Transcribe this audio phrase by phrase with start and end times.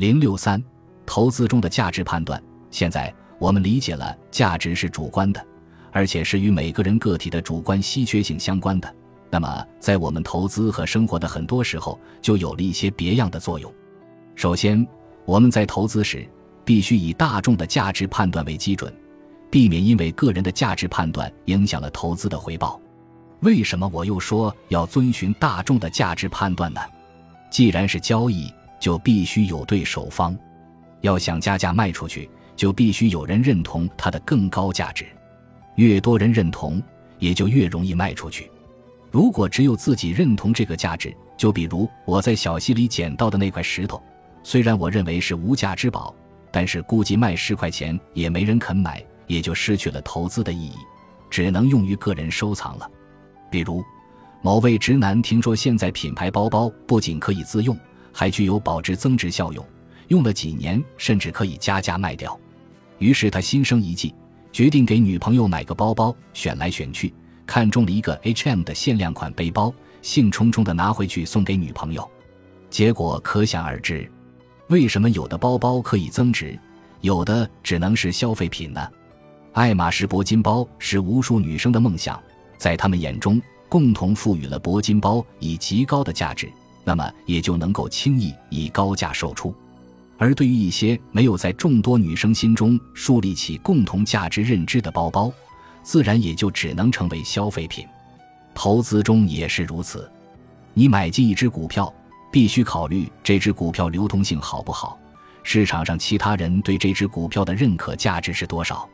[0.00, 0.64] 零六三，
[1.04, 2.42] 投资中的价值判断。
[2.70, 5.46] 现在我们理解了价值是主观的，
[5.92, 8.90] 而且是与每个人个体的主观稀缺性相关的。
[9.30, 13.70] 那么，在我们投资和生活的很多时候，就有了一些别样的作用。
[14.36, 14.88] 首先，
[15.26, 16.26] 我们在投资时
[16.64, 18.90] 必须以大众的价值判断为基准，
[19.50, 22.80] 避免因为个人的价值判断影响了投资的回报。
[23.40, 26.80] 为什么我又说要遵循大众的价值判断呢？
[27.50, 28.50] 既然是交易，
[28.80, 30.36] 就必须有对手方。
[31.02, 35.06] 要想加价卖出去，就必须有人认同它的更高价值。
[35.76, 36.82] 越多人认同，
[37.18, 38.50] 也就越容易卖出去。
[39.10, 44.02] 如果只有自己认同这个价值，就比如我在小溪里捡到的那块石头，
[44.42, 46.14] 虽然我认为是无价之宝，
[46.50, 50.74] 但是估计卖十块钱也没人肯买，也就失去了投资的意义，
[51.30, 52.90] 只能用于个人收藏了。
[53.50, 53.82] 比如，
[54.42, 57.76] 某位直男听说现在品牌包包不仅可以自用，
[58.12, 59.64] 还具有保值增值效用，
[60.08, 62.38] 用了几年甚至可以加价卖掉，
[62.98, 64.14] 于是他心生一计，
[64.52, 67.12] 决定给女朋友买个包包，选来选去。
[67.46, 72.08] 看中了一个 H&M 的限量款背包，兴冲冲地拿回去送给女朋友，
[72.70, 74.08] 结果可想而知。
[74.68, 76.56] 为什么有的包包可以增值，
[77.00, 78.88] 有的只能是消费品呢？
[79.52, 82.22] 爱马仕铂金包是无数女生的梦想，
[82.56, 86.48] 在她们眼中，共同赋予了铂金包以极高的价值，
[86.84, 89.54] 那么也就能够轻易以高价售出。
[90.18, 95.32] 而对于一些没有在众多女生心中树立起共同价值认知的包包，
[95.82, 97.86] 自然也就只能成为消费品，
[98.54, 100.10] 投资中也是如此。
[100.74, 101.92] 你买进一只股票，
[102.30, 104.98] 必须考虑这只股票流通性好不好，
[105.42, 108.86] 市场上其他人对这只股票的认可价值是多少。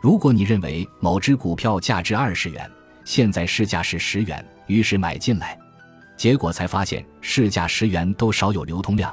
[0.00, 2.68] 如果你认为某只股票价值二十元，
[3.04, 5.58] 现在市价是十元，于是买进来，
[6.22, 9.12] 结果才发现市价十元都少有流通量，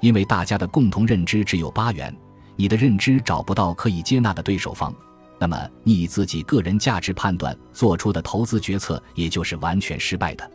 [0.00, 2.12] 因为大家的共同认知只有八元，
[2.56, 4.92] 你的认知找不到可以接纳的对手方。
[5.38, 10.50] 那么，你以自己个人价值判断做出的投资决策，也就是完全失败的。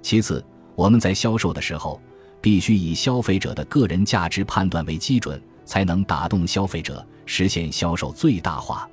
[0.00, 0.40] 其次，
[0.76, 2.00] 我们在销售的时候，
[2.40, 8.88] 必须以消费者的个人价值判断为基准，才能打动消费者，实现销售最大化。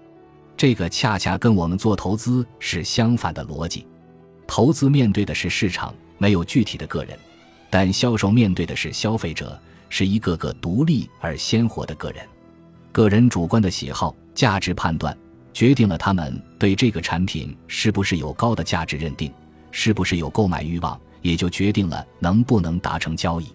[0.57, 3.85] 这个恰恰跟我们做投资是相反的逻辑。
[4.47, 7.17] 投资面对的是市场，没有具体的个人；
[7.69, 12.25] 但销售面对的是消费者，是一个个独立而鲜活的个人。
[12.91, 15.15] 个人主观的喜好、价值判断。
[15.53, 19.33] 决定了他们对这个产品是不是有高的价值认定，
[19.71, 23.47] 是不是有购买欲望，也就决定了能不能达成交易。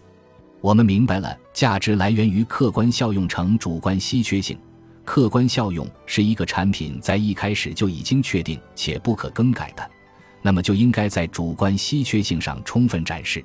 [0.61, 4.59] 我们明白了，价值来源于客观效用乘主观稀缺性。
[5.05, 9.89] 客观效用是一个产品在一开始就已经确定且不可更改的，
[10.43, 13.43] 那么就应该在主观稀缺性上充分展示。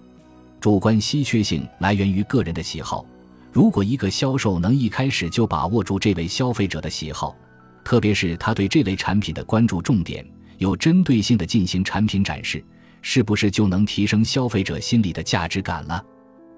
[0.59, 3.05] 主观稀缺性来源于个人的喜好。
[3.53, 7.35] 如果一个销售能一开始就把握住这位消费者的喜好，
[7.83, 10.25] 特别是他对这类产品的关注重点，
[10.57, 12.63] 有针对性的进行产品展示，
[13.01, 16.03] 是不是就能提升消费者心里的价值感了？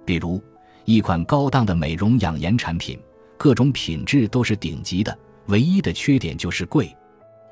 [0.05, 0.41] 比如，
[0.85, 2.99] 一款高档的美容养颜产品，
[3.38, 5.17] 各种品质都是顶级的，
[5.47, 6.94] 唯一的缺点就是贵，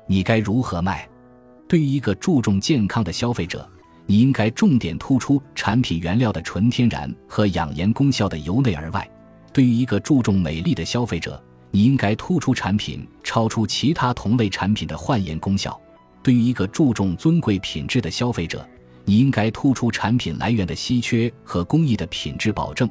[0.06, 1.08] 你该如何卖？
[1.68, 3.68] 对于一个注重健康的消费者，
[4.06, 9.02] 你应该重点突出产品原料的纯天然和养颜功效的由内而外；
[9.52, 11.40] 对于一个注重美丽的消费者，
[11.70, 15.78] 你应该突出产品超出其他同类产品的焕颜功效。
[16.22, 18.66] 对于一个注重尊贵品质的消费者，
[19.04, 22.88] 你应该突出产品来源的稀缺和工艺的品质保证。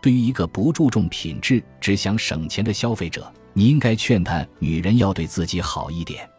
[0.00, 6.29] 对于一个不注重品质、只想省钱的消费者，你应该劝他女人要对自己好一点。